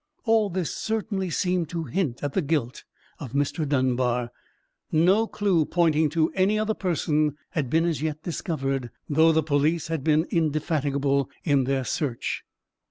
[0.25, 2.85] All this certainly seemed to hint at the guilt
[3.19, 3.69] of Mr.
[3.69, 4.31] Dunbar.
[4.91, 9.89] No clue pointing to any other person had been as yet discovered, though the police
[9.89, 12.43] had been indefatigable in their search.